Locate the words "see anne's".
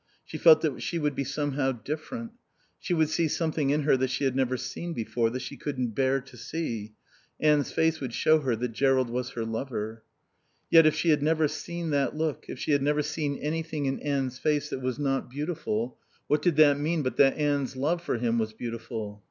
6.37-7.71